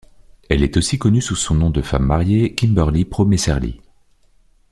Elle 0.49 0.63
est 0.63 0.77
aussi 0.77 0.97
connue 0.97 1.21
sous 1.21 1.35
son 1.35 1.53
nom 1.53 1.69
de 1.69 1.83
femme 1.83 2.07
mariée, 2.07 2.55
Kimberly 2.55 3.05
Po-Messerli. 3.05 3.81